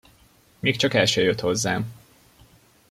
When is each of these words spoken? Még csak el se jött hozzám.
Még 0.59 0.75
csak 0.75 0.93
el 0.93 1.05
se 1.05 1.21
jött 1.21 1.39
hozzám. 1.39 1.93